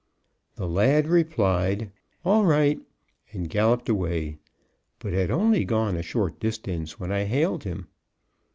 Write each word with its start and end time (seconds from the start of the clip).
The 0.55 0.67
lad 0.67 1.05
replied 1.07 1.91
"All 2.25 2.43
right," 2.43 2.79
and 3.33 3.47
galloped 3.47 3.87
away, 3.87 4.39
but 4.97 5.13
had 5.13 5.29
only 5.29 5.63
gone 5.63 5.95
a 5.95 6.01
short 6.01 6.39
distance 6.39 6.99
when 6.99 7.11
I 7.11 7.25
hailed 7.25 7.65
him. 7.65 7.85